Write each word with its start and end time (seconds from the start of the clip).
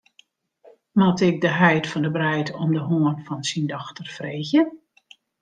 Moat 0.93 1.19
ik 1.27 1.37
de 1.41 1.47
heit 1.59 1.87
fan 1.87 2.01
de 2.01 2.11
breid 2.11 2.47
om 2.61 2.69
de 2.75 2.79
hân 2.87 3.23
fan 3.25 3.43
syn 3.49 3.65
dochter 3.71 4.05
freegje? 4.15 4.63